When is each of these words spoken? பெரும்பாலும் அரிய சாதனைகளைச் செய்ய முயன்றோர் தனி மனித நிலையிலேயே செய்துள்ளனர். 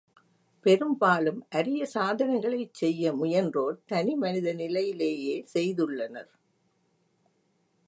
பெரும்பாலும் 0.65 1.45
அரிய 1.49 1.87
சாதனைகளைச் 1.93 2.73
செய்ய 2.73 3.13
முயன்றோர் 3.13 3.77
தனி 3.85 4.15
மனித 4.15 4.53
நிலையிலேயே 4.53 5.35
செய்துள்ளனர். 5.53 6.31